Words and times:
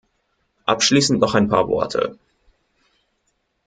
Abschließend 0.65 1.19
noch 1.19 1.35
ein 1.35 1.47
paar 1.47 1.67
Worte. 1.67 2.17